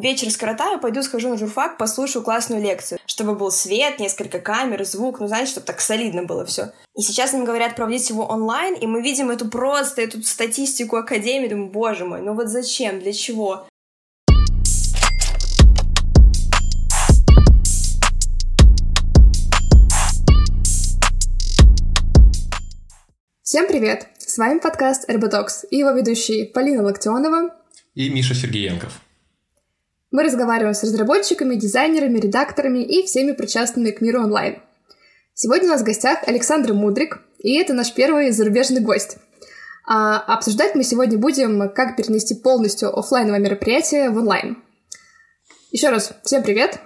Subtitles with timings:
[0.00, 5.20] вечер скоротаю, пойду схожу на журфак, послушаю классную лекцию, чтобы был свет, несколько камер, звук,
[5.20, 6.72] ну, знаете, чтобы так солидно было все.
[6.96, 11.48] И сейчас нам говорят проводить его онлайн, и мы видим эту просто, эту статистику Академии,
[11.48, 13.66] думаю, боже мой, ну вот зачем, для чего?
[23.42, 24.08] Всем привет!
[24.18, 27.50] С вами подкаст RBTOX и его ведущие Полина Локтионова
[27.96, 29.00] и Миша Сергеенков.
[30.10, 34.60] Мы разговариваем с разработчиками, дизайнерами, редакторами и всеми причастными к миру онлайн.
[35.34, 39.18] Сегодня у нас в гостях Александр Мудрик, и это наш первый зарубежный гость.
[39.86, 44.60] А обсуждать мы сегодня будем, как перенести полностью офлайновое мероприятие в онлайн.
[45.70, 46.80] Еще раз, всем привет!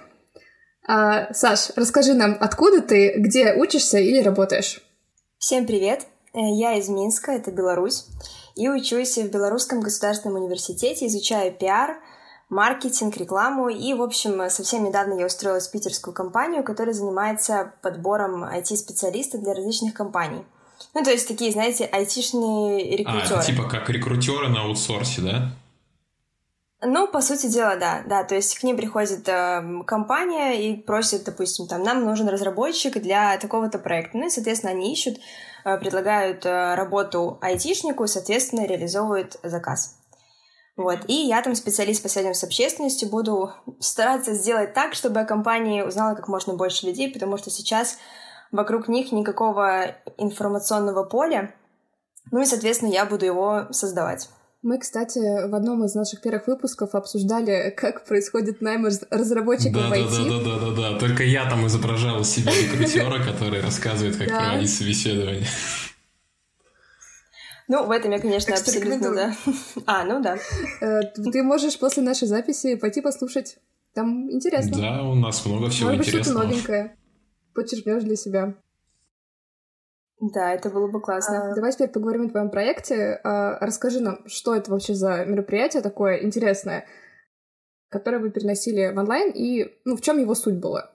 [0.87, 4.83] А, Саш, расскажи нам, откуда ты, где учишься или работаешь?
[5.39, 6.05] Всем привет!
[6.35, 8.05] Э, я из Минска, это Беларусь,
[8.55, 11.97] и учусь в Белорусском государственном университете, изучаю пиар,
[12.49, 18.43] маркетинг, рекламу, и, в общем, совсем недавно я устроилась в питерскую компанию, которая занимается подбором
[18.43, 20.43] IT-специалистов для различных компаний.
[20.93, 23.39] Ну, то есть такие, знаете, айтишные рекрутеры.
[23.39, 25.51] А, типа как рекрутеры на аутсорсе, да?
[26.81, 28.23] Ну, по сути дела, да, да.
[28.23, 33.37] То есть к ним приходит э, компания и просит, допустим, там, нам нужен разработчик для
[33.37, 34.17] такого-то проекта.
[34.17, 35.17] Ну и, соответственно, они ищут,
[35.63, 39.94] э, предлагают э, работу айтишнику, соответственно, реализовывают заказ.
[40.77, 40.99] Вот.
[41.07, 45.81] И я там специалист по связям с общественностью, буду стараться сделать так, чтобы о компании
[45.81, 47.97] узнала как можно больше людей, потому что сейчас
[48.51, 51.55] вокруг них никакого информационного поля,
[52.31, 54.29] ну и, соответственно, я буду его создавать.
[54.61, 59.93] Мы, кстати, в одном из наших первых выпусков обсуждали, как происходит найм разработчиков да, в
[59.93, 60.09] IT.
[60.09, 60.99] Да, да, да, да, да.
[60.99, 65.45] Только я там изображал себя рекрутера, который рассказывает, как проводить собеседование.
[67.67, 69.35] Ну, в этом я, конечно, абсолютно, да.
[69.85, 70.37] А, ну да.
[70.81, 73.57] Э, ты можешь после нашей записи пойти послушать.
[73.93, 74.77] Там интересно.
[74.77, 76.43] Да, у нас много всего Может интересного.
[76.43, 76.97] Может быть, что-то новенькое.
[77.53, 78.55] Подчеркнешь для себя.
[80.19, 81.51] Да, это было бы классно.
[81.51, 83.19] А, давай теперь поговорим о твоем проекте.
[83.23, 86.85] А, расскажи нам, что это вообще за мероприятие такое интересное,
[87.89, 90.91] которое вы переносили в онлайн, и ну, в чем его суть была?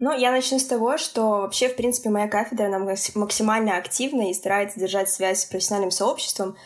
[0.00, 2.78] Ну, я начну с того, что вообще, в принципе, моя кафедра, она
[3.14, 6.56] максимально активна и старается держать связь с профессиональным сообществом.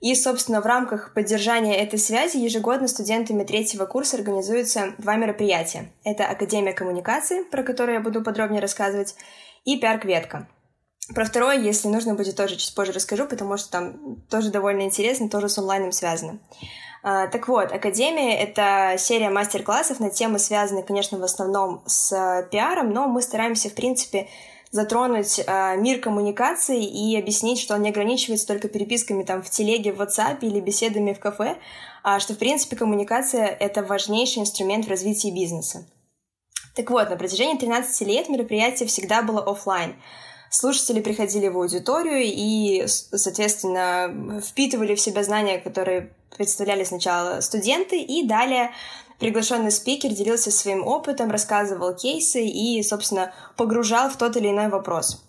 [0.00, 5.92] И, собственно, в рамках поддержания этой связи ежегодно студентами третьего курса организуются два мероприятия.
[6.04, 9.16] Это Академия коммуникации, про которую я буду подробнее рассказывать,
[9.64, 10.48] и пиар-кветка.
[11.14, 15.28] Про второе, если нужно будет, тоже чуть позже расскажу, потому что там тоже довольно интересно,
[15.28, 16.40] тоже с онлайном связано.
[17.08, 22.90] А, так вот, Академия— это серия мастер-классов на темы, связанные, конечно, в основном с пиаром,
[22.90, 24.26] но мы стараемся, в принципе,
[24.72, 29.92] затронуть э, мир коммуникаций и объяснить, что он не ограничивается только переписками там в телеге,
[29.92, 31.58] в WhatsApp или беседами в кафе,
[32.02, 35.86] а что, в принципе, коммуникация— это важнейший инструмент в развитии бизнеса.
[36.74, 39.94] Так вот, на протяжении 13 лет мероприятие всегда было офлайн.
[40.50, 48.26] Слушатели приходили в аудиторию и, соответственно, впитывали в себя знания, которые представляли сначала студенты, и
[48.26, 48.72] далее
[49.18, 55.22] приглашенный спикер делился своим опытом, рассказывал кейсы и, собственно, погружал в тот или иной вопрос.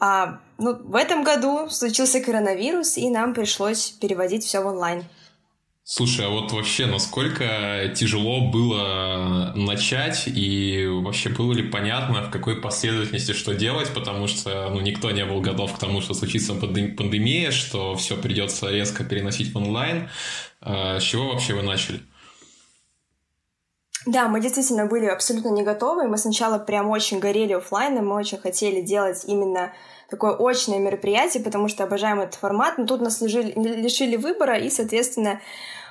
[0.00, 5.04] А, ну, в этом году случился коронавирус, и нам пришлось переводить все в онлайн.
[5.90, 12.60] Слушай, а вот вообще, насколько тяжело было начать и вообще было ли понятно, в какой
[12.60, 17.52] последовательности что делать, потому что ну, никто не был готов к тому, что случится пандемия,
[17.52, 20.10] что все придется резко переносить в онлайн.
[20.60, 22.02] А с чего вообще вы начали?
[24.04, 26.06] Да, мы действительно были абсолютно не готовы.
[26.06, 29.72] Мы сначала прям очень горели офлайном, мы очень хотели делать именно
[30.10, 32.76] такое очное мероприятие, потому что обожаем этот формат.
[32.76, 35.40] Но тут нас лишили, лишили выбора, и, соответственно,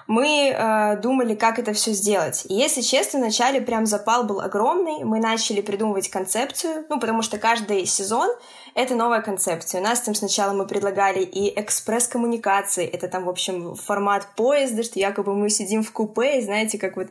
[0.07, 2.45] мы э, думали, как это все сделать.
[2.47, 7.37] И если честно, вначале прям запал был огромный, мы начали придумывать концепцию, ну, потому что
[7.37, 8.29] каждый сезон—
[8.73, 9.81] это новая концепция.
[9.81, 14.97] У нас там сначала мы предлагали и экспресс-коммуникации, это там, в общем, формат поезда, что
[14.97, 17.07] якобы мы сидим в купе, и, знаете, как вот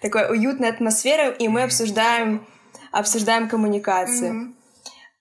[0.00, 2.44] такая уютная атмосфера, и мы обсуждаем,
[2.90, 4.32] обсуждаем коммуникации.
[4.32, 4.59] Mm-hmm.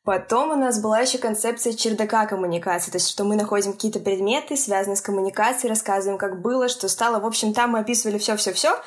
[0.10, 4.58] Потом у нас была еще концепция чердака коммуникации, то есть что мы находим какие-то предметы,
[4.58, 7.20] связанные с коммуникацией, рассказываем, как было, что стало.
[7.20, 8.82] В общем, там мы описывали все-все-все.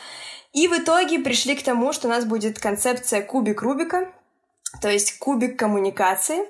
[0.52, 4.10] И в итоге пришли к тому, что у нас будет концепция кубик Рубика,
[4.80, 6.48] то есть кубик коммуникации.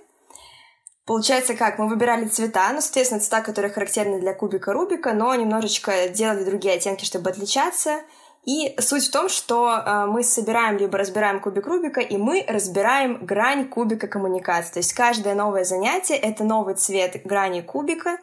[1.04, 1.78] Получается как?
[1.78, 6.76] Мы выбирали цвета, ну, соответственно, цвета, которые характерны для кубика Рубика, но немножечко делали другие
[6.76, 8.00] оттенки, чтобы отличаться—
[8.44, 13.24] и суть в том, что э, мы собираем либо разбираем кубик Рубика, и мы разбираем
[13.24, 14.72] грань кубика коммуникации.
[14.74, 18.18] То есть каждое новое занятие— это новый цвет грани кубика,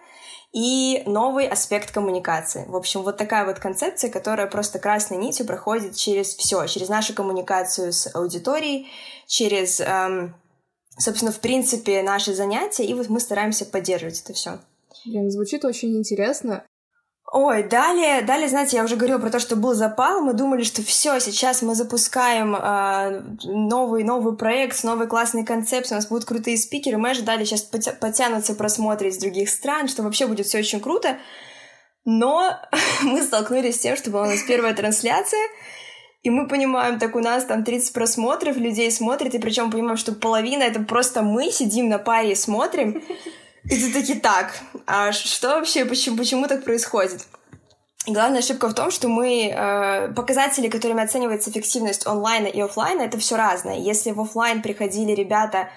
[0.51, 2.66] и новый аспект коммуникации.
[2.68, 7.13] В общем, вот такая вот концепция, которая просто красной нитью проходит через все, через нашу
[7.13, 8.88] коммуникацию с аудиторией,
[9.27, 10.36] через, эм,
[10.98, 14.60] собственно, в принципе, наши занятия, и вот мы стараемся поддерживать это все.
[15.06, 16.65] Блин, звучит очень интересно.
[17.31, 20.21] Ой, далее, далее, знаете, я уже говорила про то, что был запал.
[20.21, 25.93] Мы думали, что все, сейчас мы запускаем э, новый новый проект с новой классной концепцией,
[25.93, 26.97] у нас будут крутые спикеры.
[26.97, 31.19] Мы ожидали сейчас потянутся просмотры из других стран, что вообще будет все очень круто.
[32.03, 32.51] Но
[33.03, 35.47] мы столкнулись с тем, что была у нас первая трансляция,
[36.23, 40.13] и мы понимаем, так у нас там 30 просмотров, людей смотрят, и причем понимаем, что
[40.13, 43.03] половина это просто мы сидим на паре и смотрим.
[43.69, 47.21] И ты таки так, а что вообще, почему, почему так происходит?
[48.07, 53.04] И главная ошибка в том, что мы э, показатели, которыми оценивается эффективность онлайна и офлайна,
[53.04, 53.77] это все разное.
[53.77, 55.69] Если в офлайн приходили ребята,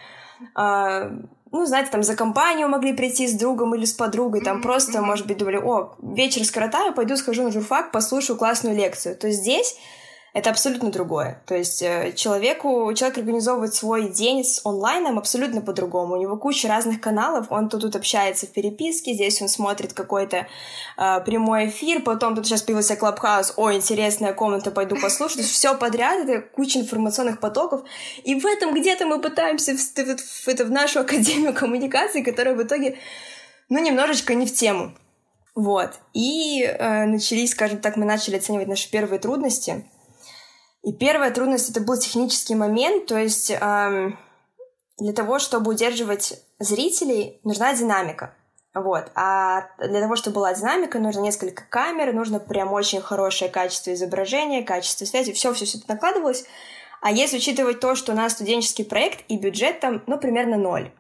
[0.57, 1.11] э,
[1.51, 5.27] ну, знаете, там за компанию могли прийти с другом или с подругой, там просто, может
[5.27, 9.77] быть, думали, о, вечер скоротаю, пойду схожу на журфак, послушаю классную лекцию, то здесь
[10.35, 11.43] это абсолютно другое.
[11.47, 16.15] То есть э, человеку, человек организовывает свой день с онлайном абсолютно по-другому.
[16.15, 20.47] У него куча разных каналов, он тут, тут общается в переписке, здесь он смотрит какой-то
[20.97, 25.37] э, прямой эфир, потом тут сейчас появился Клабхаус, о, интересная комната, пойду послушать.
[25.37, 27.83] То есть все подряд, это куча информационных потоков.
[28.25, 32.63] И в этом где-то мы пытаемся вступить в, это, в нашу академию коммуникации, которая в
[32.63, 32.97] итоге,
[33.69, 34.95] ну, немножечко не в тему.
[35.55, 35.91] Вот.
[36.15, 39.85] И э, начались, скажем так, мы начали оценивать наши первые трудности—
[40.83, 44.19] и первая трудность это был технический момент, то есть эм,
[44.99, 48.35] для того, чтобы удерживать зрителей, нужна динамика.
[48.75, 49.11] Вот.
[49.15, 54.63] А для того, чтобы была динамика, нужно несколько камер, нужно прям очень хорошее качество изображения,
[54.63, 56.45] качество связи, все, все, все это накладывалось.
[57.01, 60.91] А если учитывать то, что у нас студенческий проект и бюджет там, ну, примерно ноль.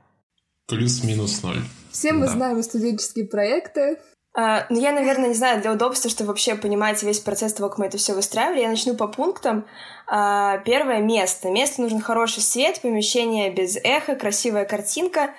[0.66, 1.62] Плюс-минус ноль.
[1.90, 2.32] Все мы да.
[2.32, 3.98] знаем студенческие проекты.
[4.34, 7.76] Uh, ну, я, наверное, не знаю, для удобства, чтобы вообще понимать весь процесс того, как
[7.76, 9.66] мы это все выстраивали, я начну по пунктам.
[10.10, 11.50] Uh, первое— место.
[11.50, 15.34] Место нужен хороший свет, помещение без эха, красивая картинка.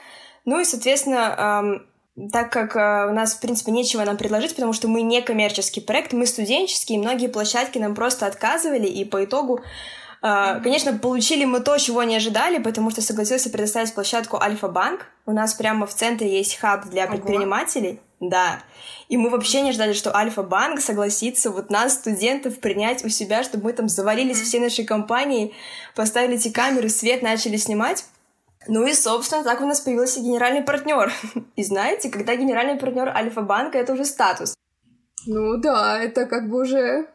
[0.46, 1.82] Ну и, соответственно,
[2.32, 5.82] так как uh, у нас, в принципе, нечего нам предложить, потому что мы не коммерческий
[5.82, 9.62] проект, мы студенческий, и многие площадки нам просто отказывали, и по итогу
[10.22, 15.08] Конечно, получили мы то, чего не ожидали, потому что согласился предоставить площадку Альфа-банк.
[15.26, 17.90] У нас прямо в центре есть хаб для предпринимателей.
[17.90, 18.00] Ого.
[18.30, 18.64] Да.
[19.10, 23.66] И мы вообще не ждали, что Альфа-банк согласится вот нас, студентов, принять у себя, чтобы
[23.66, 25.54] мы там завалились всей нашей компании,
[25.96, 28.06] поставили эти камеры, свет начали снимать.
[28.68, 31.12] Ну и, собственно, так у нас появился генеральный партнер.
[31.58, 34.56] И знаете, когда генеральный партнер Альфа-банка, это уже статус.
[35.26, 37.08] Ну да, это как бы уже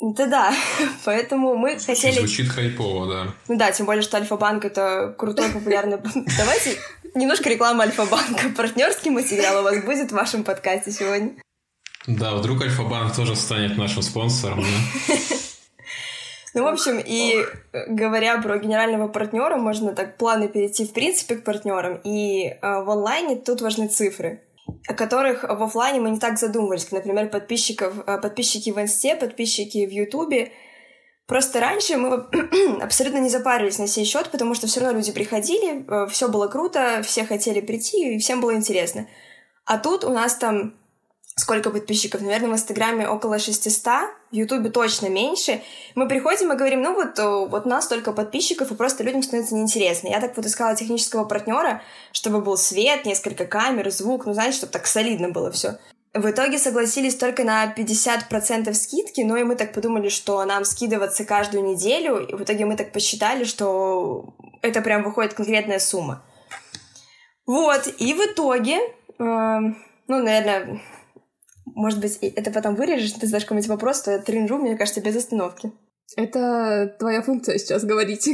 [0.00, 0.54] да, да.
[1.04, 2.18] Поэтому мы хотели...
[2.18, 3.34] Звучит хайпово, да.
[3.48, 5.98] Ну да, тем более, что Альфа-банк— это крутой, популярный...
[6.38, 6.78] Давайте
[7.14, 8.48] немножко реклама Альфа-банка.
[8.56, 11.32] Партнерский материал у вас будет в вашем подкасте сегодня.
[12.06, 15.14] Да, вдруг Альфа-банк тоже станет нашим спонсором, да?
[16.52, 17.44] Ну, в общем, и
[17.86, 22.00] говоря про генерального партнера, можно так плавно перейти, в принципе, к партнерам.
[22.02, 24.42] И э, в онлайне тут важны цифры
[24.88, 26.90] о которых в офлайне мы не так задумывались.
[26.90, 30.52] Например, подписчиков, э, подписчики в Инсте, подписчики в Ютубе.
[31.26, 32.26] Просто раньше мы
[32.82, 36.48] абсолютно не запарились на сей счет, потому что все равно люди приходили, э, все было
[36.48, 39.06] круто, все хотели прийти, и всем было интересно.
[39.64, 40.79] А тут у нас там
[41.40, 42.20] сколько подписчиков?
[42.20, 43.84] Наверное, в Инстаграме около 600,
[44.30, 45.62] в Ютубе точно меньше.
[45.94, 49.22] Мы приходим и говорим, ну вот, э, вот у нас столько подписчиков, и просто людям
[49.22, 50.08] становится неинтересно.
[50.08, 51.82] Я так вот искала технического партнера,
[52.12, 55.78] чтобы был свет, несколько камер, звук, ну, знаете, чтобы так солидно было все.
[56.12, 61.24] В итоге согласились только на 50% скидки, но и мы так подумали, что нам скидываться
[61.24, 66.22] каждую неделю, и в итоге мы так посчитали, что это прям выходит конкретная сумма.
[67.46, 68.82] Вот, и в итоге, э,
[69.18, 69.74] ну,
[70.08, 70.80] наверное,
[71.80, 75.16] может быть, это потом вырежешь, ты задашь какой-нибудь вопрос, то я тренжу, мне кажется, без
[75.16, 75.72] остановки.
[76.16, 78.28] Это твоя функция сейчас говорить.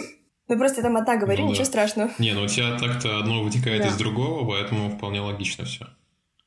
[0.49, 1.71] Ну просто я там одна говорю, ну, ничего да.
[1.71, 2.11] страшного.
[2.19, 3.88] Не, ну у тебя так-то одно вытекает да.
[3.88, 5.87] из другого, поэтому вполне логично все.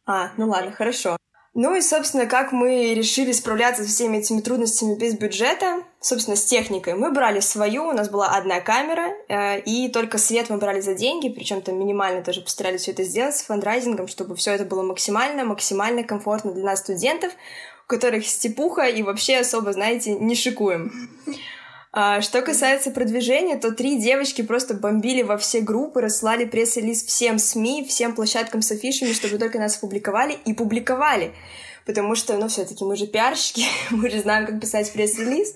[0.06, 1.18] А, ну ладно, хорошо.
[1.62, 6.46] Ну и, собственно, как мы решили справляться со всеми этими трудностями без бюджета, собственно, с
[6.46, 6.94] техникой.
[6.94, 10.94] Мы брали свою, у нас была одна камера, э, и только свет мы брали за
[10.94, 14.84] деньги, причем там минимально тоже постарались все это сделать с фандрайзингом, чтобы все это было
[14.84, 21.10] максимально, максимально комфортно для нас, студентов, у которых степуха и вообще особо, знаете, не шикуем.
[21.92, 27.40] А, что касается продвижения, то три девочки просто бомбили во все группы, расслали пресс-релиз всем
[27.40, 31.34] СМИ, всем площадкам с афишами, чтобы только нас публиковали и публиковали.
[31.88, 35.56] Потому что, ну, все таки мы же пиарщики, мы же знаем, как писать пресс-релиз,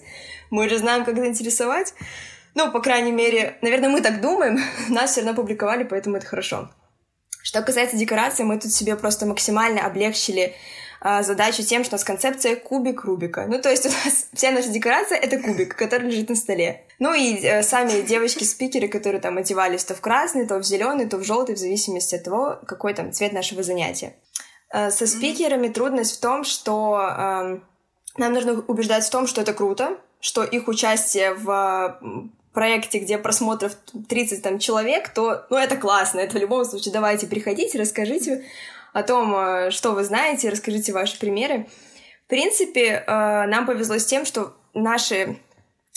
[0.49, 1.93] мы же знаем, как заинтересовать.
[2.55, 4.59] Ну, по крайней мере, наверное, мы так думаем,
[4.89, 6.71] нас все равно публиковали, поэтому это хорошо.
[7.43, 10.55] Что касается декорации, мы тут себе просто максимально облегчили
[11.21, 13.45] задачу тем, что у нас концепция кубик Рубика.
[13.47, 16.85] Ну, то есть у нас вся наша декорация— это кубик, который лежит на столе.
[16.99, 21.17] Ну и э, сами девочки-спикеры, которые там одевались то в красный, то в зеленый, то
[21.17, 24.15] в желтый, в зависимости от того, какой там цвет нашего занятия.
[24.73, 27.59] Э, со спикерами трудность в том, что э,
[28.17, 31.99] нам нужно убеждать в том, что это круто, что их участие в
[32.53, 33.73] проекте, где просмотров
[34.07, 38.45] 30 там, человек, то ну, это классно, это в любом случае давайте приходите, расскажите
[38.93, 41.67] о том, э, что вы знаете, расскажите ваши примеры.
[42.25, 45.37] В принципе, э, нам повезло с тем, что наши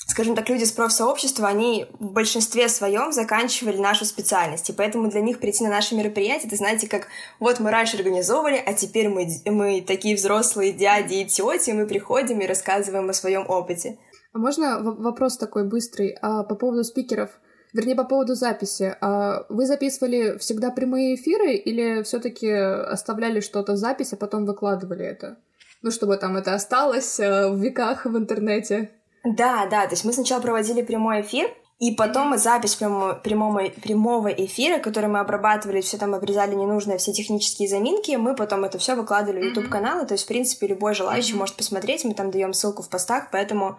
[0.08, 5.20] скажем так, люди с профсообщества, они в большинстве своем заканчивали нашу специальность, и поэтому для
[5.20, 7.08] них прийти на наши мероприятия, это знаете, как
[7.40, 12.40] вот мы раньше организовывали, а теперь мы, мы такие взрослые дяди и тети, мы приходим
[12.40, 13.98] и рассказываем о своем опыте.
[14.32, 17.30] А можно вопрос такой быстрый а по поводу спикеров?
[17.72, 18.96] Вернее, по поводу записи.
[19.00, 25.04] А вы записывали всегда прямые эфиры или все-таки оставляли что-то в запись, а потом выкладывали
[25.04, 25.36] это?
[25.82, 28.90] Ну, чтобы там это осталось э, в веках в интернете.
[29.24, 34.28] Да, да, то есть мы сначала проводили прямой эфир, и потом запись прямого, прямого, прямого
[34.28, 38.94] эфира, который мы обрабатывали, все там обрезали ненужные все технические заминки, мы потом это все
[38.94, 41.38] выкладывали в YouTube каналы, то есть в принципе любой желающий mm-hmm.
[41.38, 43.76] может посмотреть, мы там даем ссылку в постах, поэтому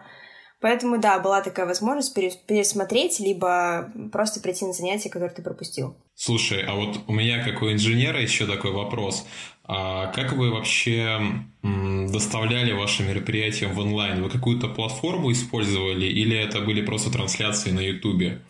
[0.59, 5.95] Поэтому, да, была такая возможность пересмотреть, либо просто прийти на занятие, которое ты пропустил.
[6.15, 9.23] Слушай, а вот у меня, как у инженера, еще такой вопрос.
[9.65, 11.19] А как вы вообще
[11.61, 14.23] доставляли ваши мероприятия в онлайн?
[14.23, 18.41] Вы какую-то платформу использовали или это были просто трансляции на Ютубе?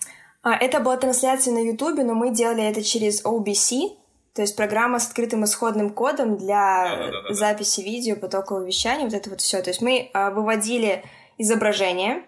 [0.43, 3.97] А, это была трансляция на Ютубе, но мы делали это через OBC,
[4.33, 9.03] то есть программа с открытым исходным кодом для да, да, да, записи видео, потокового вещания,
[9.03, 9.61] вот это вот все.
[9.61, 11.03] То есть мы а, выводили
[11.37, 12.23] изображение,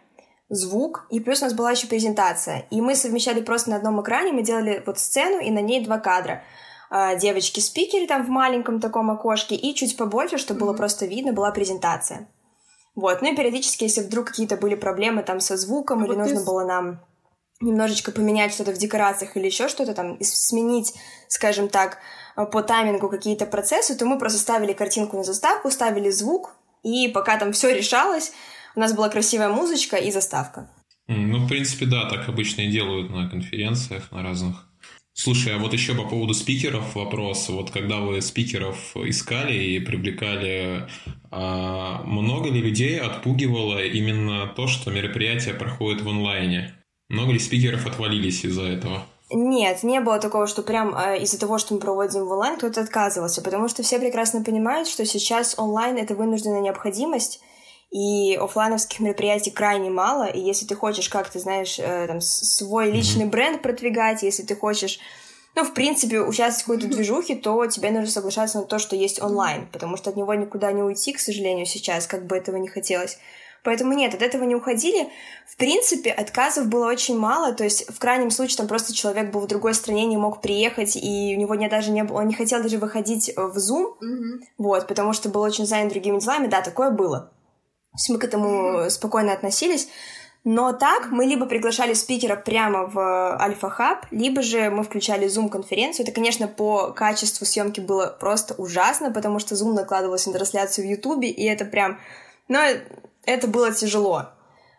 [0.49, 2.65] звук, и плюс у нас была еще презентация.
[2.71, 5.99] И мы совмещали просто на одном экране, мы делали вот сцену, и на ней два
[5.99, 6.43] кадра.
[6.89, 10.63] А, девочки-спикеры там в маленьком таком окошке, и чуть побольше, чтобы mm-hmm.
[10.63, 12.27] было просто видно, была презентация.
[12.95, 16.17] Вот, ну и периодически, если вдруг какие-то были проблемы там со звуком, а или вот
[16.17, 16.45] нужно ты...
[16.45, 17.05] было нам
[17.61, 20.93] немножечко поменять что-то в декорациях или еще что-то там, сменить,
[21.27, 21.97] скажем так,
[22.35, 27.37] по таймингу какие-то процессы, то мы просто ставили картинку на заставку, ставили звук, и пока
[27.37, 28.31] там все решалось,
[28.79, 30.69] у нас была красивая музычка и заставка.
[31.07, 34.69] Ну, в принципе, да, так обычно и делают на конференциях, на разных.
[35.13, 37.49] Слушай, а вот еще по поводу спикеров вопрос.
[37.49, 40.87] Вот когда вы спикеров искали и привлекали,
[41.29, 46.73] а много ли людей отпугивало именно то, что мероприятие проходит в онлайне?
[47.09, 49.03] Много ли спикеров отвалились из-за этого?
[49.29, 52.79] Нет, не было такого, что прям э, из-за того, что мы проводим в онлайн, кто-то
[52.79, 57.41] отказывался, потому что все прекрасно понимают, что сейчас онлайн— это вынужденная необходимость,
[57.91, 63.25] и офлайновских мероприятий крайне мало, и если ты хочешь как-то, знаешь, э, там, свой личный
[63.25, 64.99] бренд продвигать, если ты хочешь
[65.55, 69.21] ну, в принципе, участвовать в какой-то движухе, то тебе нужно соглашаться на то, что есть
[69.21, 72.67] онлайн, потому что от него никуда не уйти, к сожалению, сейчас, как бы этого не
[72.67, 73.17] хотелось.
[73.63, 75.09] Поэтому нет, от этого не уходили.
[75.45, 79.41] В принципе, отказов было очень мало, то есть в крайнем случае там просто человек был
[79.41, 82.35] в другой стране, не мог приехать, и у него не, даже не было, он не
[82.35, 84.39] хотел даже выходить в Zoom, mm-hmm.
[84.59, 87.33] вот, потому что был очень занят другими делами, да, такое было.
[87.91, 89.89] То есть мы к этому спокойно относились.
[90.45, 92.97] Но так мы либо приглашали спикера прямо в
[93.41, 96.05] Альфа-хаб, либо же мы включали Zoom-конференцию.
[96.05, 100.89] Это, конечно, по качеству съемки было просто ужасно, потому что Zoom накладывался на трансляцию в
[100.89, 101.99] Ютубе, и это прям...
[102.47, 102.59] Но
[103.25, 104.29] это было тяжело.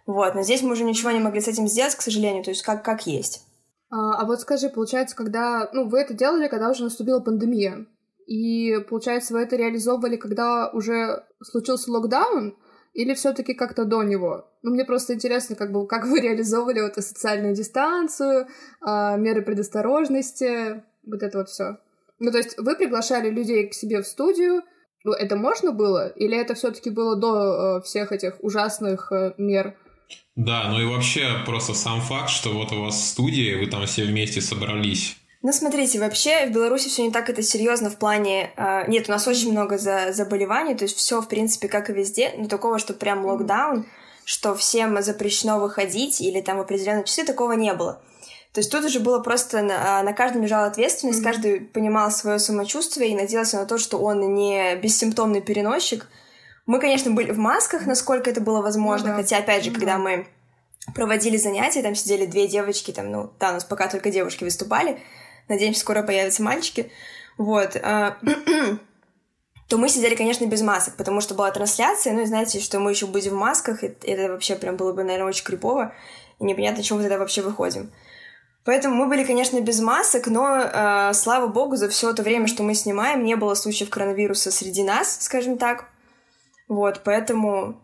[0.06, 2.62] Вот, но здесь мы уже ничего не могли с этим сделать, к сожалению, то есть
[2.62, 3.44] как, как есть.
[3.90, 5.68] А, а вот скажи, получается, когда...
[5.72, 7.86] Ну, вы это делали, когда уже наступила пандемия.
[8.26, 12.56] И, получается, вы это реализовывали, когда уже случился локдаун,
[12.92, 14.46] или все-таки как-то до него?
[14.62, 18.46] Ну, мне просто интересно, как бы, как вы реализовывали вот эту социальную дистанцию,
[18.86, 21.78] э, меры предосторожности, вот это вот все.
[22.18, 24.62] Ну, то есть вы приглашали людей к себе в студию,
[25.04, 26.08] ну, это можно было?
[26.08, 29.76] Или это все-таки было до э, всех этих ужасных э, мер?
[30.36, 34.04] Да, ну и вообще просто сам факт, что вот у вас студия, вы там все
[34.04, 38.52] вместе собрались, ну, смотрите, вообще в Беларуси все не так это серьезно в плане...
[38.56, 41.94] Э, нет, у нас очень много за, заболеваний, то есть все, в принципе, как и
[41.94, 43.86] везде, но такого, что прям локдаун,
[44.24, 48.02] что всем запрещено выходить или там в определенные часы, такого не было.
[48.52, 51.24] То есть тут уже было просто на, а, на каждом лежала ответственность, mm-hmm.
[51.24, 56.06] каждый понимал свое самочувствие и надеялся на то, что он не бессимптомный переносчик.
[56.66, 59.16] Мы, конечно, были в масках, насколько это было возможно, mm-hmm.
[59.16, 59.74] хотя, опять же, mm-hmm.
[59.74, 60.26] когда мы
[60.94, 65.00] проводили занятия, там сидели две девочки, там, ну, да, у нас пока только девушки выступали,
[65.50, 66.90] надеемся, скоро появятся мальчики,
[67.36, 68.16] вот, а,
[69.68, 72.90] то мы сидели, конечно, без масок, потому что была трансляция, ну и знаете, что мы
[72.90, 75.94] еще будем в масках, и это вообще прям было бы, наверное, очень крипово,
[76.38, 77.92] и непонятно, чего мы тогда вообще выходим.
[78.64, 82.62] Поэтому мы были, конечно, без масок, но, э, слава богу, за все это время, что
[82.62, 85.86] мы снимаем, не было случаев коронавируса среди нас, скажем так.
[86.68, 87.80] Вот, поэтому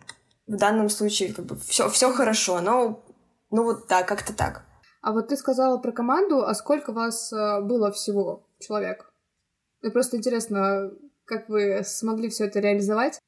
[0.46, 3.02] в данном случае как бы все хорошо, но
[3.50, 4.65] ну вот да, как-то так.
[5.06, 9.12] А вот ты сказала про команду, а сколько вас э, было всего человек?
[9.80, 10.90] Мне просто интересно,
[11.24, 13.20] как вы смогли все это реализовать?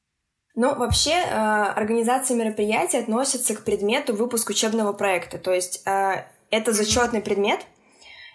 [0.55, 5.37] Ну, вообще, э, организация мероприятия относится к предмету выпуск учебного проекта.
[5.37, 7.61] То есть э, это зачетный предмет,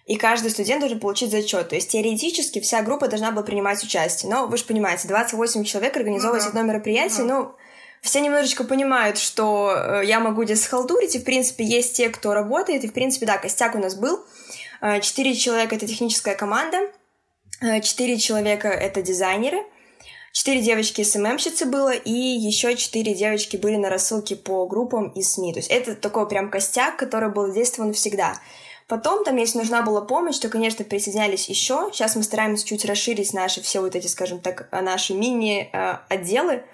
[0.07, 1.69] и каждый студент должен получить зачет.
[1.69, 4.33] То есть теоретически вся группа должна была принимать участие.
[4.33, 7.55] Но вы же понимаете, 28 человек организовывать одно мероприятие, ну,
[8.05, 12.35] все немножечко понимают, что э, я могу здесь схалтурить, и, в принципе, есть те, кто
[12.35, 14.23] работает, и, в принципе, да, костяк у нас был.
[14.83, 16.93] Э, четыре человека— это техническая команда,
[17.63, 19.57] э, четыре человека— это дизайнеры,
[20.33, 25.55] четыре девочки СММщицы было, и еще четыре девочки были на рассылке по группам и СМИ.
[25.55, 28.39] То есть это такой прям костяк, который был задействован всегда.
[28.87, 31.89] Потом, там, если нужна была помощь, то, конечно, присоединялись еще.
[31.91, 36.65] Сейчас мы стараемся чуть расширить наши все вот эти, скажем так, наши мини-отделы,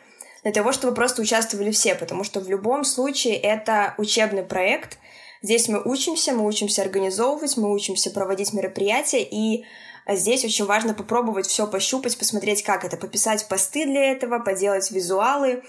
[0.42, 4.99] для того, чтобы просто участвовали все, потому что в любом случае это учебный проект.
[5.42, 9.64] Здесь мы учимся, мы учимся организовывать, мы учимся проводить мероприятия, и
[10.09, 15.62] здесь очень важно попробовать все пощупать, посмотреть, как это, пописать посты для этого, поделать визуалы,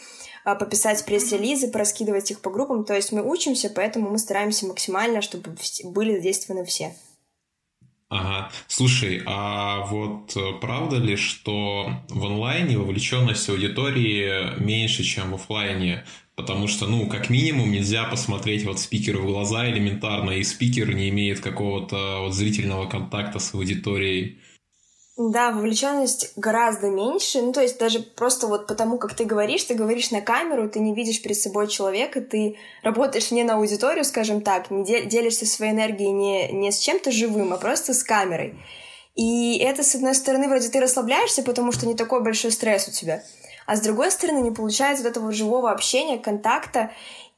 [0.43, 2.83] а, пописать пресс-релизы, проскидывать их по группам.
[2.83, 6.95] То есть мы учимся, поэтому мы стараемся максимально, чтобы были задействованы все.
[8.11, 8.51] Ага.
[8.67, 16.03] Слушай, а вот э, правда ли, что в онлайне вовлеченность аудитории меньше, чем в офлайне?
[16.35, 21.07] Потому что, ну, как минимум, нельзя посмотреть вот спикеру в глаза элементарно, и спикер не
[21.07, 24.39] имеет какого-то вот зрительного контакта с аудиторией.
[25.29, 27.41] Да, вовлеченность гораздо меньше.
[27.41, 30.79] Ну, то есть даже просто вот потому, как ты говоришь, ты говоришь на камеру, ты
[30.79, 35.73] не видишь перед собой человека, ты работаешь не на аудиторию, скажем так, не делишься своей
[35.73, 38.55] энергией не, не с чем-то живым, а просто с камерой.
[39.15, 42.91] И это, с одной стороны, вроде ты расслабляешься, потому что не такой большой стресс у
[42.91, 43.23] тебя.
[43.67, 46.91] А с другой стороны, не получается вот этого живого общения, контакта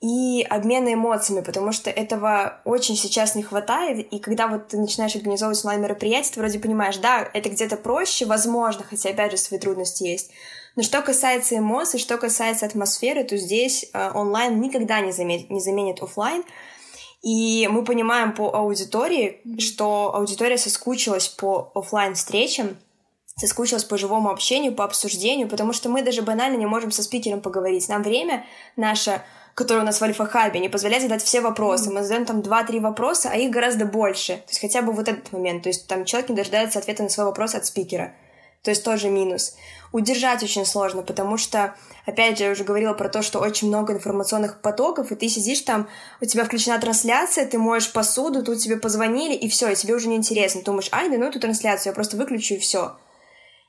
[0.03, 5.15] и обмена эмоциями, потому что этого очень сейчас не хватает, и когда вот ты начинаешь
[5.15, 10.03] организовывать онлайн-мероприятие, ты вроде понимаешь, да, это где-то проще, возможно, хотя, опять же, свои трудности
[10.03, 10.29] есть,
[10.75, 15.61] но что касается эмоций, что касается атмосферы, то здесь э, онлайн никогда не заменит, не
[15.61, 16.43] заменит офлайн,
[17.21, 22.75] и мы понимаем по аудитории, что аудитория соскучилась по офлайн встречам
[23.35, 27.41] соскучилась по живому общению, по обсуждению, потому что мы даже банально не можем со спикером
[27.41, 27.89] поговорить.
[27.89, 29.21] Нам время наше
[29.55, 31.91] который у нас в Альфа-Хабе, не позволяет задать все вопросы.
[31.91, 34.37] Мы задаем там 2-3 вопроса, а их гораздо больше.
[34.37, 35.63] То есть хотя бы вот этот момент.
[35.63, 38.13] То есть там человек не дожидается ответа на свой вопрос от спикера.
[38.63, 39.55] То есть тоже минус.
[39.91, 43.93] Удержать очень сложно, потому что, опять же, я уже говорила про то, что очень много
[43.93, 45.89] информационных потоков, и ты сидишь там,
[46.21, 50.07] у тебя включена трансляция, ты моешь посуду, тут тебе позвонили, и все, и тебе уже
[50.07, 50.61] не интересно.
[50.61, 52.95] Ты думаешь, ай, да ну эту трансляцию, я просто выключу, и все.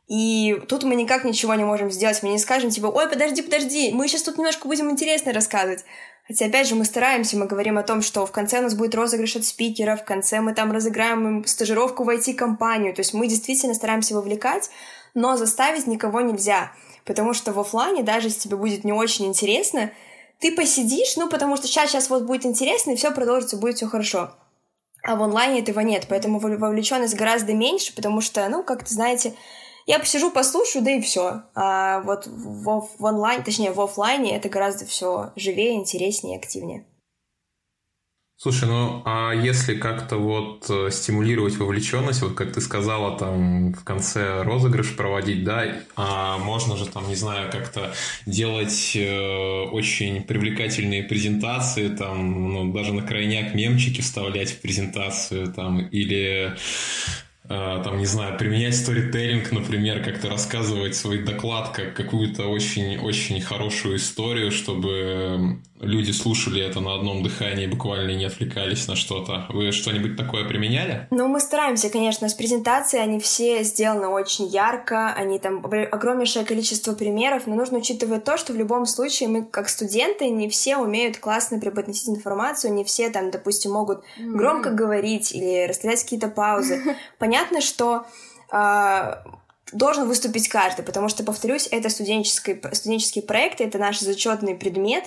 [0.06, 2.22] И тут мы никак ничего не можем сделать.
[2.22, 5.84] Мы не скажем, типа, ой, подожди, подожди, мы сейчас тут немножко будем интересно рассказывать.
[6.26, 8.94] Хотя, опять же, мы стараемся, мы говорим о том, что в конце у нас будет
[8.94, 12.94] розыгрыш от спикера, в конце мы там разыграем стажировку в IT-компанию.
[12.94, 14.70] То есть мы действительно стараемся вовлекать,
[15.14, 16.72] но заставить никого нельзя.
[17.04, 19.90] Потому что в офлайне, даже если тебе будет не очень интересно,
[20.40, 23.86] ты посидишь, ну, потому что сейчас, сейчас вот будет интересно, и все продолжится, будет все
[23.86, 24.34] хорошо.
[25.02, 29.34] А в онлайне этого нет, поэтому вовлеченность гораздо меньше, потому что, ну, как-то, знаете,
[29.86, 31.42] я посижу, послушаю, да и все.
[31.54, 36.84] А вот в, в онлайн, точнее, в офлайне это гораздо все живее, интереснее, активнее.
[38.36, 43.84] Слушай, ну а если как-то вот э, стимулировать вовлеченность, вот как ты сказала, там в
[43.84, 47.94] конце розыгрыш проводить, да, а можно же там, не знаю, как-то
[48.26, 55.86] делать э, очень привлекательные презентации, там, ну, даже на крайняк мемчики вставлять в презентацию, там,
[55.86, 56.56] или
[57.46, 64.50] там, не знаю, применять сторителлинг, например, как-то рассказывать свой доклад как какую-то очень-очень хорошую историю,
[64.50, 69.46] чтобы люди слушали это на одном дыхании, буквально не отвлекались на что-то.
[69.50, 71.06] Вы что-нибудь такое применяли?
[71.10, 76.94] Ну, мы стараемся, конечно, с презентацией, они все сделаны очень ярко, они там огромнейшее количество
[76.94, 81.18] примеров, но нужно учитывать то, что в любом случае мы, как студенты, не все умеют
[81.18, 86.82] классно преподносить информацию, не все там, допустим, могут громко говорить или расставлять какие-то паузы.
[87.18, 88.06] Понятно, что
[88.52, 89.14] э,
[89.72, 95.04] должен выступить каждый, потому что, повторюсь, это студенческий, студенческие проекты, это наш зачетный предмет,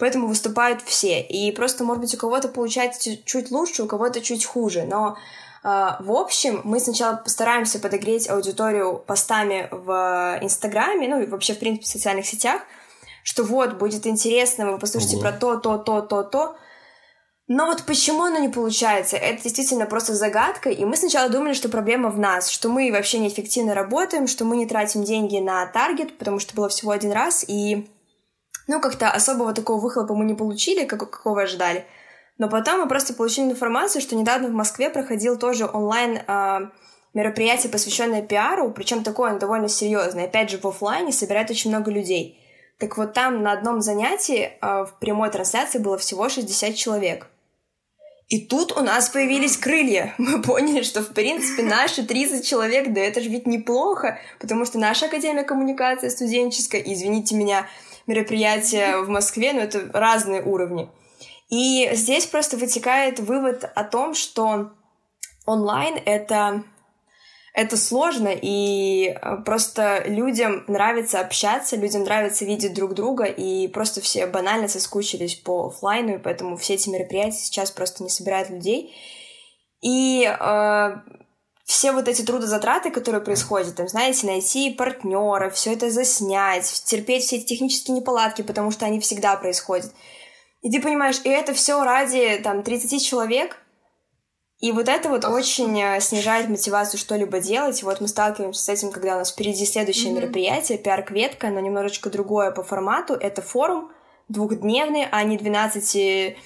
[0.00, 1.20] поэтому выступают все.
[1.20, 5.16] И просто, может быть, у кого-то получается чуть лучше, у кого-то чуть хуже, но
[5.62, 5.68] э,
[6.00, 11.84] в общем, мы сначала постараемся подогреть аудиторию постами в Инстаграме, ну и вообще, в принципе,
[11.84, 12.62] в социальных сетях,
[13.22, 15.22] что вот, будет интересно, вы послушайте Ого.
[15.22, 16.56] про то, то, то, то, то,
[17.46, 21.68] Но вот почему оно не получается, это действительно просто загадка, и мы сначала думали, что
[21.68, 26.16] проблема в нас, что мы вообще неэффективно работаем, что мы не тратим деньги на таргет,
[26.16, 27.90] потому что было всего один раз, и
[28.66, 31.84] ну, как-то особого такого выхлопа мы не получили, как, какого ожидали.
[32.38, 36.70] Но потом мы просто получили информацию, что недавно в Москве проходил тоже онлайн э,
[37.12, 40.24] мероприятие, посвященное пиару, причем такое довольно серьезное.
[40.24, 42.38] Опять же, в офлайне собирает очень много людей.
[42.78, 47.26] Так вот там на одном занятии э, в прямой трансляции было всего 60 человек.
[48.28, 50.14] И тут у нас появились крылья.
[50.18, 54.78] Мы поняли, что, в принципе, наши 30 человек, да это же ведь неплохо, потому что
[54.78, 57.66] наша Академия коммуникации студенческая, извините меня,
[58.10, 60.90] мероприятия в Москве, но это разные уровни.
[61.48, 64.70] И здесь просто вытекает вывод о том, что
[65.46, 66.64] онлайн— это
[67.52, 74.00] это сложно, и э, просто людям нравится общаться, людям нравится видеть друг друга, и просто
[74.00, 78.94] все банально соскучились по офлайну, и поэтому все эти мероприятия сейчас просто не собирают людей.
[79.82, 80.96] И э,
[81.70, 87.36] все вот эти трудозатраты, которые происходят, там, знаете, найти партнера, все это заснять, терпеть все
[87.36, 89.92] эти технические неполадки, потому что они всегда происходят.
[90.62, 93.56] И ты понимаешь, и это все ради там 30 человек,
[94.58, 97.80] и вот это вот очень э, снижает мотивацию что-либо делать.
[97.80, 100.16] И вот мы сталкиваемся с этим, когда у нас впереди следующее mm-hmm.
[100.16, 103.14] мероприятие, пиар-кветка, но немножечко другое по формату.
[103.14, 103.92] Это форум
[104.28, 106.36] двухдневный, а не 12-часовые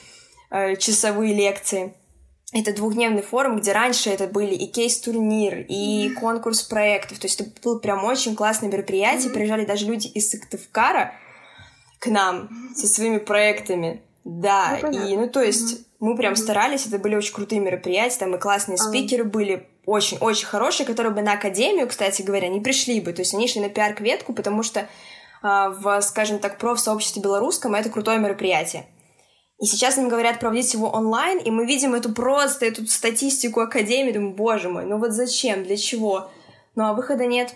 [0.51, 1.95] э, лекции.
[2.55, 6.15] Это двухдневный форум, где раньше это были и кейс-турнир, и mm-hmm.
[6.15, 7.19] конкурс проектов.
[7.19, 9.29] То есть это было прям очень классное мероприятие.
[9.29, 9.35] Mm-hmm.
[9.35, 11.15] Приезжали даже люди из Сыктывкара
[11.99, 12.75] к нам mm-hmm.
[12.75, 14.03] со своими проектами.
[14.25, 18.19] Да, ну, и ну то есть mm-hmm мы прям старались, это были очень крутые мероприятия,
[18.19, 23.01] там и классные спикеры были, очень-очень хорошие, которые бы на академию, кстати говоря, не пришли
[23.01, 23.15] бы.
[23.15, 24.87] То есть они шли на пиар-кветку, потому что
[25.43, 28.87] а, в, скажем так, профсообществе белорусском это крутое мероприятие.
[29.61, 34.13] И сейчас нам говорят проводить его онлайн, и мы видим эту просто, эту статистику Академии,
[34.13, 36.31] думаю, боже мой, ну вот зачем, для чего?
[36.75, 37.55] Ну а выхода нет.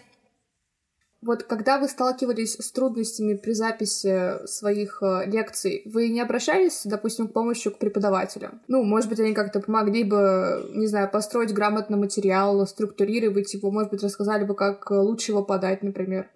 [1.21, 7.27] Вот когда вы сталкивались с трудностями при записи своих э, лекций, вы не обращались, допустим,
[7.27, 8.61] к помощи к преподавателям?
[8.69, 13.91] Ну, может быть, они как-то помогли бы, не знаю, построить грамотно материал, структурировать его, может
[13.91, 16.31] быть, рассказали бы, как лучше его подать, например?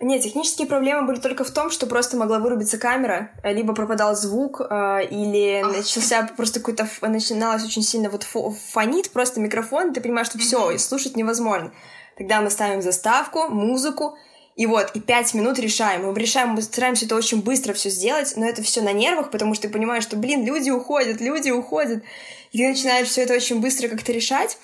[0.00, 4.60] Нет, технические проблемы были только в том, что просто могла вырубиться камера, либо пропадал звук,
[4.60, 6.88] э, или начался просто какой-то...
[7.02, 11.72] Начиналось очень сильно вот фонит просто микрофон, ты понимаешь, что все, и слушать невозможно.
[12.16, 14.16] Тогда мы ставим заставку, музыку,
[14.58, 16.04] и вот, и пять минут решаем.
[16.04, 19.54] Мы решаем, мы стараемся это очень быстро все сделать, но это все на нервах, потому
[19.54, 22.02] что ты понимаешь, что, блин, люди уходят, люди уходят.
[22.50, 24.58] И ты начинаешь все это очень быстро как-то решать.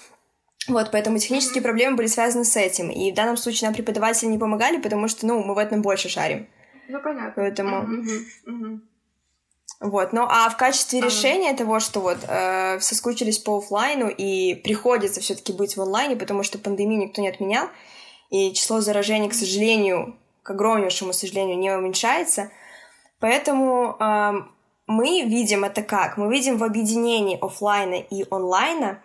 [0.68, 2.90] Вот, поэтому технические проблемы были связаны с этим.
[2.90, 6.09] И в данном случае нам преподаватели не помогали, потому что, ну, мы в этом больше
[6.09, 6.46] шарим.
[6.88, 7.33] Ну, понятно.
[7.37, 7.87] Поэтому...
[9.81, 11.09] Вот, ну а в качестве ага.
[11.09, 16.42] решения того, что вот э, соскучились по офлайну и приходится все-таки быть в онлайне, потому
[16.42, 17.68] что пандемию никто не отменял,
[18.31, 22.50] и число заражений, к сожалению, к огромнейшему сожалению, не уменьшается.
[23.18, 24.33] Поэтому э,
[24.87, 26.16] мы видим это как?
[26.16, 29.03] Мы видим в объединении офлайна и онлайна,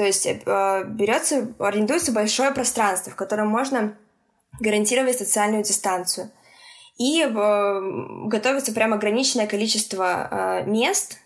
[0.00, 3.98] то есть э, берется, арендуется большое пространство, в котором можно
[4.58, 6.30] гарантировать социальную дистанцию.
[6.96, 7.80] И э,
[8.24, 11.18] готовится прям ограниченное количество э, мест,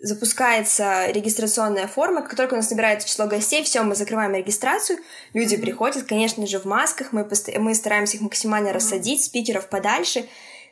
[0.00, 4.98] запускается регистрационная форма, как только у нас набирается число гостей, все, мы закрываем регистрацию,
[5.32, 5.60] люди mm-hmm.
[5.60, 8.72] приходят, конечно же, в масках, мы, пост- мы стараемся их максимально mm-hmm.
[8.72, 10.26] рассадить, спикеров подальше,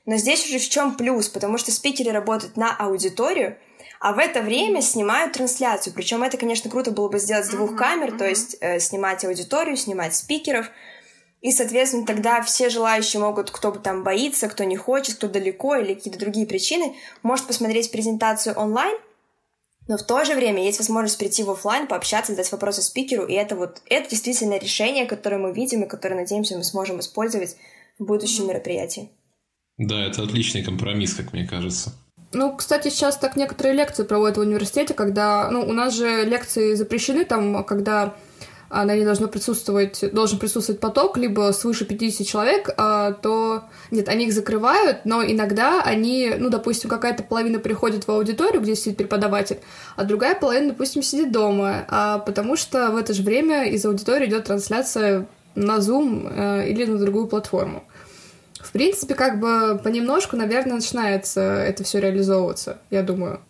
[0.07, 3.59] но здесь уже в чем плюс, потому что спикеры работают на аудиторию,
[4.01, 5.93] а в это время снимают трансляцию.
[5.95, 7.77] Причем это, конечно, круто было бы сделать с двух mm-hmm.
[7.77, 10.71] камер, то есть э, снимать аудиторию, снимать спикеров,
[11.41, 15.95] и, соответственно, тогда все желающие могут, кто там боится, кто не хочет, кто далеко или
[15.95, 18.97] какие-то другие причины, может посмотреть презентацию онлайн,
[19.87, 23.35] но в то же время есть возможность прийти в офлайн, пообщаться, задать вопросы спикеру, и
[23.35, 27.57] это вот это действительно решение, которое мы видим и которое, надеемся, мы сможем использовать
[27.99, 29.11] в будущем мероприятии.
[29.79, 31.95] Да, это отличный компромисс, как мне кажется.
[32.33, 36.75] Ну, кстати, сейчас так некоторые лекции проводят в университете, когда, ну, у нас же лекции
[36.75, 38.15] запрещены там, когда
[38.71, 44.27] на ней должно присутствовать, должен присутствовать поток, либо свыше 50 человек, а, то нет, они
[44.27, 49.59] их закрывают, но иногда они, ну, допустим, какая-то половина приходит в аудиторию, где сидит преподаватель,
[49.97, 54.27] а другая половина, допустим, сидит дома, а потому что в это же время из аудитории
[54.27, 57.85] идет трансляция на Zoom э, или на другую платформу.
[58.61, 63.41] В принципе, как бы понемножку, наверное, начинается это все реализовываться, я думаю.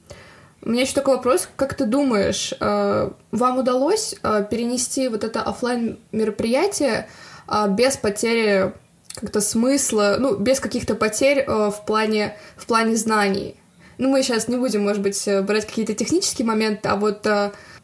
[0.62, 1.48] У меня еще такой вопрос.
[1.56, 7.08] Как ты думаешь, э, вам удалось э, перенести вот это офлайн мероприятие
[7.46, 8.74] э, без потери
[9.14, 13.56] как-то смысла, ну, без каких-то потерь в плане, в плане знаний?
[13.96, 17.26] Ну, мы сейчас не будем, может быть, брать какие-то технические моменты, а вот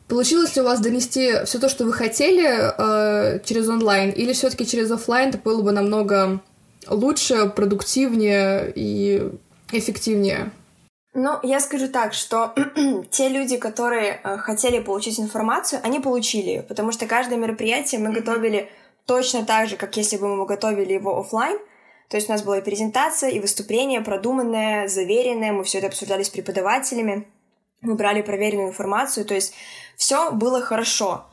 [0.06, 4.92] получилось ли у вас донести все то, что вы хотели через онлайн, или все-таки через
[4.92, 6.40] офлайн это было бы намного
[6.88, 9.30] лучше, продуктивнее и
[9.72, 10.50] эффективнее?
[11.12, 12.54] Ну, я скажу так, что
[13.10, 18.12] те люди, которые э, хотели получить информацию, они получили ее, потому что каждое мероприятие мы
[18.12, 18.68] готовили
[19.06, 21.58] точно так же, как если бы мы готовили его офлайн.
[22.08, 26.22] То есть у нас была и презентация, и выступление продуманное, заверенное, мы все это обсуждали
[26.22, 27.28] с преподавателями,
[27.80, 29.54] мы брали проверенную информацию, то есть
[29.96, 31.26] все было хорошо.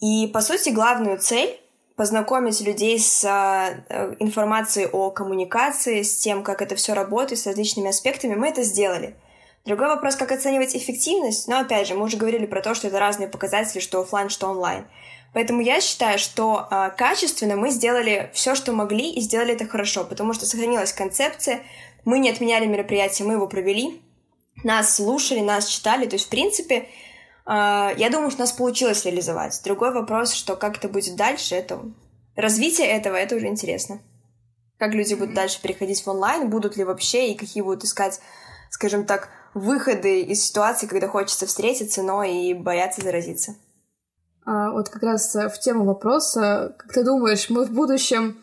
[0.00, 1.58] И, по сути, главную цель
[1.96, 7.88] познакомить людей с э, информацией о коммуникации, с тем, как это все работает, с различными
[7.88, 9.16] аспектами, мы это сделали.
[9.64, 13.00] Другой вопрос, как оценивать эффективность, но опять же, мы уже говорили про то, что это
[13.00, 14.86] разные показатели, что офлайн, что онлайн.
[15.32, 20.04] Поэтому я считаю, что э, качественно мы сделали все, что могли, и сделали это хорошо,
[20.04, 21.62] потому что сохранилась концепция,
[22.04, 24.00] мы не отменяли мероприятие, мы его провели,
[24.62, 26.88] нас слушали, нас читали, то есть, в принципе,
[27.46, 29.60] я думаю, что у нас получилось реализовать.
[29.64, 31.80] Другой вопрос, что как это будет дальше, это
[32.34, 34.00] развитие этого, это уже интересно.
[34.78, 38.20] Как люди будут дальше переходить в онлайн, будут ли вообще, и какие будут искать,
[38.70, 43.56] скажем так, выходы из ситуации, когда хочется встретиться, но и бояться заразиться.
[44.44, 48.36] А, вот как раз э, в тему вопроса, как ты думаешь, мы в будущем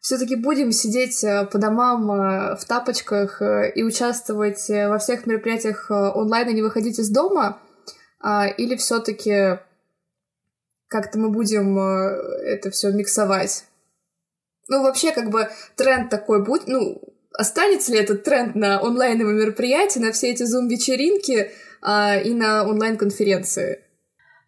[0.00, 3.40] все-таки будем сидеть э, по домам э, в тапочках
[3.74, 7.58] и участвовать во всех мероприятиях онлайн и не выходить из дома?
[8.26, 9.58] А, или все-таки
[10.88, 13.64] как-то мы будем э, это все миксовать?
[14.66, 17.02] Ну, вообще, как бы тренд такой будет, ну,
[17.34, 23.83] останется ли этот тренд на онлайновые мероприятия, на все эти зум-вечеринки а, и на онлайн-конференции?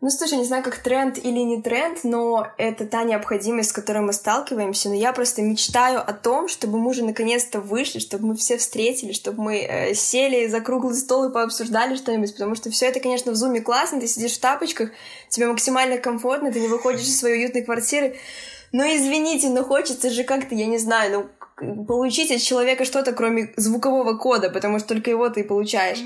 [0.02, 4.00] Ну, слушай, не знаю, как тренд или не тренд, но это та необходимость, с которой
[4.00, 4.90] мы сталкиваемся.
[4.90, 9.12] Но я просто мечтаю о том, чтобы мы уже наконец-то вышли, чтобы мы все встретили,
[9.12, 12.32] чтобы мы э, сели за круглый стол и пообсуждали что-нибудь.
[12.34, 14.90] Потому что все это, конечно, в зуме классно, ты сидишь в тапочках,
[15.30, 18.16] тебе максимально комфортно, ты не выходишь из своей уютной квартиры.
[18.72, 23.54] Но извините, но хочется же как-то, я не знаю, ну, получить от человека что-то, кроме
[23.56, 26.02] звукового кода, потому что только его ты получаешь.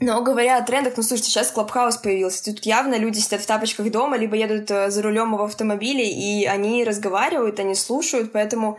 [0.00, 2.44] Но говоря о трендах, ну слушайте, сейчас Клабхаус появился.
[2.44, 6.46] Тут явно люди сидят в тапочках дома, либо едут э, за рулем в автомобиле, и
[6.46, 8.78] они разговаривают, они слушают, поэтому,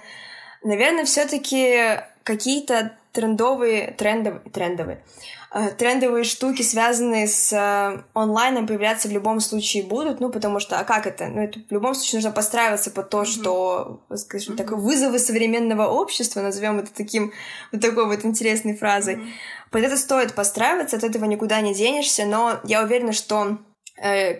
[0.63, 5.03] наверное, все-таки какие-то трендовые, трендовые, трендовые,
[5.53, 10.79] э, трендовые штуки, связанные с э, онлайном, появляться в любом случае будут, ну, потому что,
[10.79, 11.27] а как это?
[11.27, 13.25] Ну, это в любом случае нужно подстраиваться под то, mm-hmm.
[13.25, 14.57] что, скажем mm-hmm.
[14.57, 17.33] так, вызовы современного общества, назовем это таким,
[17.71, 19.15] вот такой вот интересной фразой.
[19.15, 19.29] Mm-hmm.
[19.71, 23.57] Под это стоит подстраиваться, от этого никуда не денешься, но я уверена, что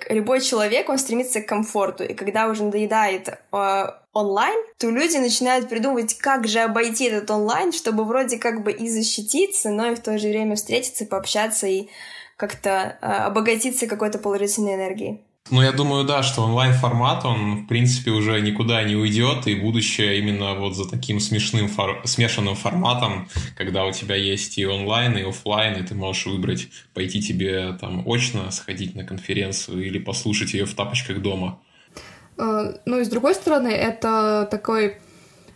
[0.10, 5.68] любой человек, он стремится к комфорту, и когда уже надоедает э, онлайн, то люди начинают
[5.70, 10.00] придумывать, как же обойти этот онлайн, чтобы вроде как бы и защититься, но и в
[10.00, 11.90] то же время встретиться, пообщаться и
[12.38, 15.22] как-то э, обогатиться какой-то положительной энергией.
[15.52, 20.20] Ну, я думаю, да, что онлайн-формат, он, в принципе, уже никуда не уйдет, и будущее
[20.20, 22.02] именно вот за таким смешным, фор...
[22.06, 27.20] смешанным форматом, когда у тебя есть и онлайн, и офлайн, и ты можешь выбрать, пойти
[27.20, 31.60] тебе там очно, сходить на конференцию или послушать ее в тапочках дома.
[32.38, 34.98] Э, ну и с другой стороны, это такой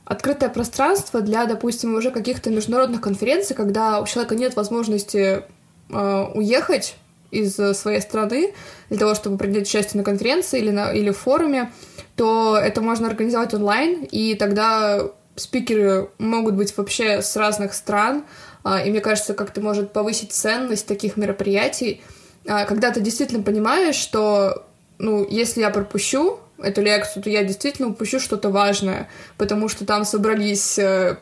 [0.05, 5.43] открытое пространство для, допустим, уже каких-то международных конференций, когда у человека нет возможности
[5.89, 6.95] э, уехать
[7.33, 8.53] из своей страны
[8.89, 11.71] для того, чтобы принять участие на конференции или, на, или форуме,
[12.15, 18.23] то это можно организовать онлайн, и тогда спикеры могут быть вообще с разных стран,
[18.63, 22.01] а, и мне кажется, как-то может повысить ценность таких мероприятий,
[22.47, 24.65] а, когда ты действительно понимаешь, что,
[24.99, 30.05] ну, если я пропущу эту лекцию, то я действительно упущу что-то важное, потому что там
[30.05, 31.17] собрались э,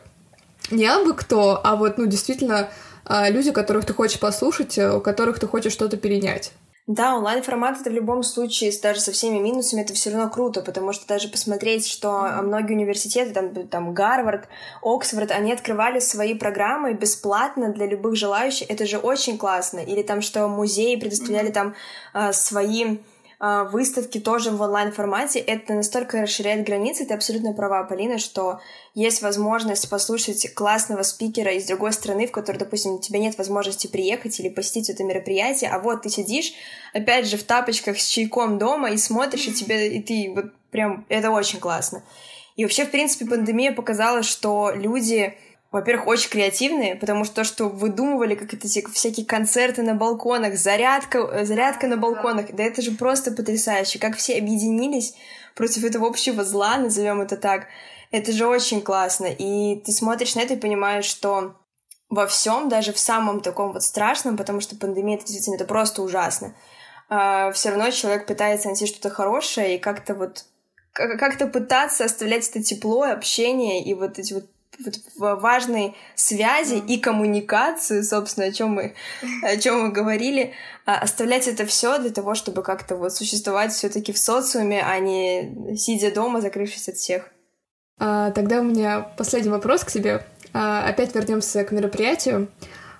[0.70, 2.68] не абы кто, а вот, ну, действительно
[3.08, 6.52] люди, которых ты хочешь послушать, э, у которых ты хочешь что-то перенять.
[6.88, 10.92] Да, онлайн-формат это в любом случае, даже со всеми минусами, это все равно круто, потому
[10.92, 14.48] что даже посмотреть, что многие университеты, там, там Гарвард,
[14.82, 19.78] Оксфорд, они открывали свои программы бесплатно для любых желающих, это же очень классно.
[19.78, 21.76] Или там, что музеи предоставляли там
[22.12, 22.96] а, свои а,
[23.42, 28.60] выставки тоже в онлайн-формате, это настолько расширяет границы, ты абсолютно права, Полина, что
[28.94, 33.88] есть возможность послушать классного спикера из другой страны, в которой, допустим, у тебя нет возможности
[33.88, 36.52] приехать или посетить это мероприятие, а вот ты сидишь,
[36.94, 41.04] опять же, в тапочках с чайком дома и смотришь, и тебе, и ты вот прям,
[41.08, 42.04] это очень классно.
[42.54, 45.34] И вообще, в принципе, пандемия показала, что люди
[45.72, 51.18] во-первых, очень креативные, потому что то, что выдумывали, как это всякие концерты на балконах, зарядка,
[51.18, 55.14] э, зарядка на балконах, да это же просто потрясающе, как все объединились
[55.54, 57.66] против этого общего зла, назовем это так.
[58.10, 59.26] Это же очень классно.
[59.26, 61.56] И ты смотришь на это и понимаешь, что
[62.10, 66.02] во всем, даже в самом таком вот страшном, потому что пандемия это действительно это просто
[66.02, 66.54] ужасно.
[67.08, 70.44] А, все равно человек пытается найти что-то хорошее и как-то вот
[70.92, 74.44] как-то пытаться оставлять это тепло, общение и вот эти вот
[75.16, 78.94] важной связи и коммуникацию, собственно, о чем мы,
[79.42, 80.54] о чем мы говорили,
[80.84, 85.76] а, оставлять это все для того, чтобы как-то вот существовать все-таки в социуме, а не
[85.76, 87.30] сидя дома, закрывшись от всех.
[87.98, 90.24] А, тогда у меня последний вопрос к тебе.
[90.52, 92.48] А, опять вернемся к мероприятию.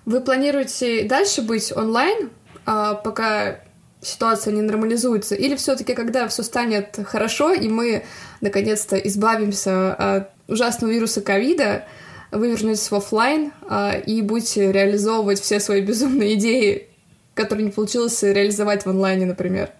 [0.04, 2.30] Вы планируете дальше быть онлайн,
[2.66, 3.60] а, пока
[4.00, 8.04] ситуация не нормализуется, или все-таки, когда все станет хорошо и мы
[8.40, 11.86] наконец-то избавимся от ужасного вируса ковида,
[12.30, 16.88] вы вернетесь в офлайн а, и будете реализовывать все свои безумные идеи,
[17.34, 19.70] которые не получилось реализовать в онлайне, например?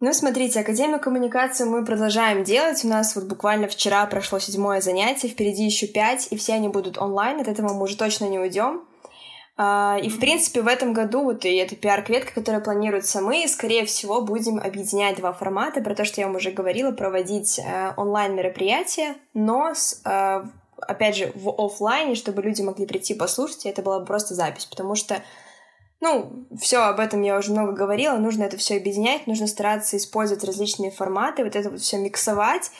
[0.00, 2.84] Ну, смотрите, Академию коммуникации мы продолжаем делать.
[2.84, 6.98] У нас вот буквально вчера прошло седьмое занятие, впереди еще пять, и все они будут
[6.98, 8.82] онлайн, от этого мы уже точно не уйдем.
[9.56, 13.84] А, и, в принципе, в этом году вот и эта пиар-кветка, которая планируется, мы, скорее
[13.86, 19.14] всего, будем объединять два формата, про то, что я вам уже говорила, проводить э, онлайн-мероприятия,
[19.32, 20.44] но с, э,
[20.80, 24.66] опять же, в офлайне, чтобы люди могли прийти послушать, и это была бы просто запись,
[24.66, 25.22] потому что
[26.00, 30.44] ну, все об этом я уже много говорила, нужно это все объединять, нужно стараться использовать
[30.44, 32.72] различные форматы, вот это вот все миксовать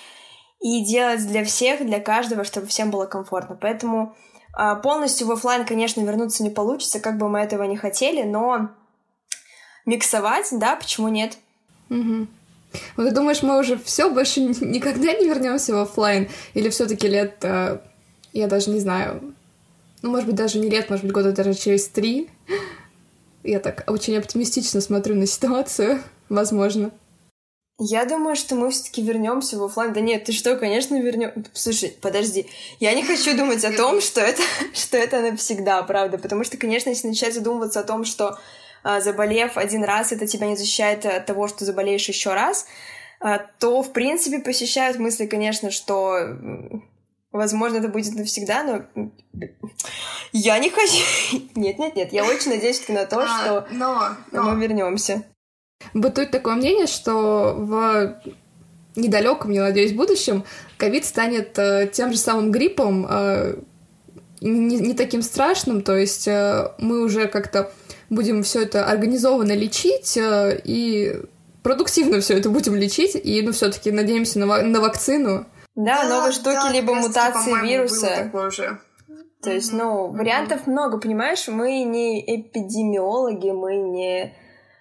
[0.61, 3.57] и делать для всех, для каждого, чтобы всем было комфортно.
[3.59, 4.15] Поэтому
[4.83, 8.71] полностью в офлайн, конечно, вернуться не получится, как бы мы этого не хотели, но
[9.87, 11.37] миксовать, да, почему нет?
[11.91, 12.27] Угу.
[12.97, 16.29] Вот ты думаешь, мы уже все больше никогда не вернемся в офлайн?
[16.55, 17.79] Или все-таки лет, э,
[18.33, 19.35] я даже не знаю,
[20.03, 22.29] ну, может быть, даже не лет, может быть, года даже через три.
[23.43, 26.91] Я так очень оптимистично смотрю на ситуацию, возможно.
[27.79, 29.93] Я думаю, что мы все-таки вернемся в офлайн.
[29.93, 31.45] Да нет, ты что, конечно, вернем.
[31.53, 32.47] Слушай, подожди.
[32.79, 34.43] Я не хочу думать о том, что это,
[34.75, 36.19] что это навсегда, правда.
[36.19, 38.39] Потому что, конечно, если начать задумываться о том, что
[38.85, 42.67] а, заболев один раз, это тебя не защищает от того, что заболеешь еще раз,
[43.19, 46.19] а, то, в принципе, посещают мысли, конечно, что
[47.33, 49.11] возможно, это будет навсегда, но
[50.33, 51.03] я не хочу.
[51.57, 52.13] Нет, нет, нет.
[52.13, 54.43] Я очень надеюсь на то, а, что но, но...
[54.43, 55.25] мы вернемся.
[55.93, 58.17] Бытует такое мнение, что в
[58.97, 60.45] недалеком, я надеюсь, будущем
[60.77, 63.57] ковид станет э, тем же самым гриппом, э,
[64.41, 67.71] не, не таким страшным, то есть э, мы уже как-то
[68.11, 71.23] будем все это организованно лечить э, и
[71.63, 75.47] продуктивно все это будем лечить, и ну все-таки надеемся на, на вакцину.
[75.75, 78.31] Да, да новые штуки, да, либо мутации вируса.
[79.43, 81.49] То есть, ну, вариантов много, понимаешь?
[81.49, 84.35] Мы не эпидемиологи, мы не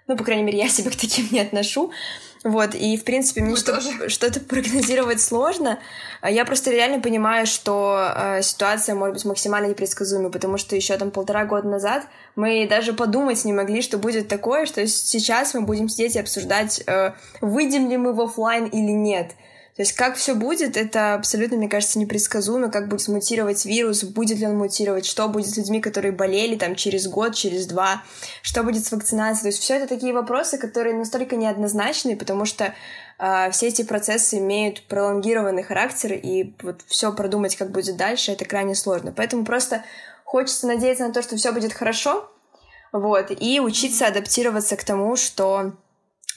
[0.07, 1.91] ну, по крайней мере, я себя к таким не отношу.
[2.43, 5.79] Вот, и, в принципе, мне что- что-то прогнозировать сложно.
[6.19, 10.97] А я просто реально понимаю, что э, ситуация может быть максимально непредсказуемой, потому что еще
[10.97, 15.61] там полтора года назад мы даже подумать не могли, что будет такое, что сейчас мы
[15.61, 19.31] будем сидеть и обсуждать, э, выйдем ли мы в офлайн или нет.
[19.75, 24.37] То есть как все будет, это абсолютно, мне кажется, непредсказуемо, как будет мутировать вирус, будет
[24.37, 28.03] ли он мутировать, что будет с людьми, которые болели там через год, через два,
[28.43, 29.41] что будет с вакцинацией.
[29.41, 32.75] То есть все это такие вопросы, которые настолько неоднозначные, потому что
[33.17, 38.45] э, все эти процессы имеют пролонгированный характер, и вот все продумать, как будет дальше, это
[38.45, 39.11] крайне сложно.
[39.11, 39.83] Поэтому просто
[40.23, 42.29] хочется надеяться на то, что все будет хорошо,
[42.91, 45.73] вот, и учиться адаптироваться к тому, что,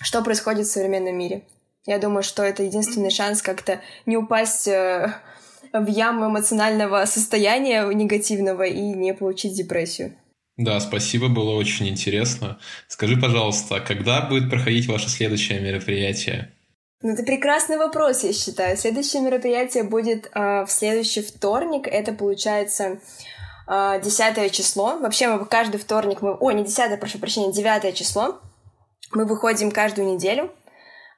[0.00, 1.44] что происходит в современном мире.
[1.86, 5.14] Я думаю, что это единственный шанс как-то не упасть э,
[5.72, 10.16] в яму эмоционального состояния негативного и не получить депрессию.
[10.56, 12.58] Да, спасибо, было очень интересно.
[12.88, 16.52] Скажи, пожалуйста, когда будет проходить ваше следующее мероприятие?
[17.02, 18.76] Ну, это прекрасный вопрос, я считаю.
[18.76, 21.86] Следующее мероприятие будет э, в следующий вторник.
[21.86, 22.98] Это получается
[23.68, 24.98] э, 10 число.
[24.98, 26.22] Вообще мы каждый вторник...
[26.22, 26.36] Мы...
[26.40, 28.40] Ой, не 10, прошу прощения, 9 число.
[29.12, 30.50] Мы выходим каждую неделю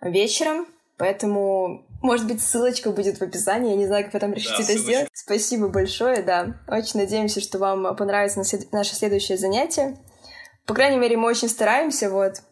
[0.01, 4.57] вечером, поэтому, может быть, ссылочка будет в описании, я не знаю, как вы там решите
[4.59, 4.91] да, это ссылочка.
[4.91, 5.09] сделать.
[5.13, 6.61] Спасибо большое, да.
[6.69, 9.97] Очень надеемся, что вам понравится наше следующее занятие.
[10.67, 12.43] По крайней мере, мы очень стараемся, вот,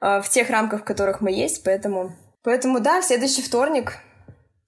[0.00, 2.16] э, в тех рамках, в которых мы есть, поэтому...
[2.42, 3.98] Поэтому, да, в следующий вторник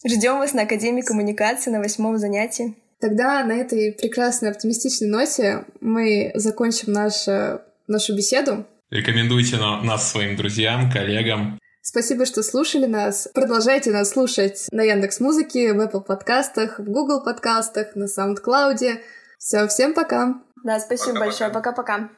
[0.07, 2.77] ждем вас на Академии коммуникации на восьмом занятии.
[3.01, 8.67] Тогда на этой прекрасной оптимистичной ноте мы закончим нашу, нашу беседу.
[8.91, 11.60] Рекомендуйте нас своим друзьям, коллегам.
[11.91, 13.29] Спасибо, что слушали нас.
[13.35, 19.01] Продолжайте нас слушать на Яндекс Музыке, в Apple подкастах, в Google подкастах, на SoundCloud.
[19.39, 20.37] Все, всем пока.
[20.63, 21.51] Да, спасибо пока, большое.
[21.51, 22.11] Пока-пока.